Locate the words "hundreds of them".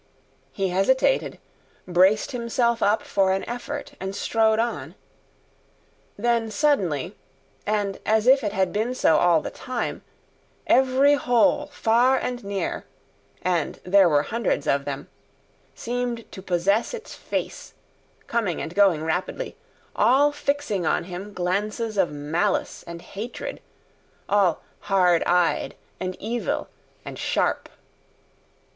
14.23-15.07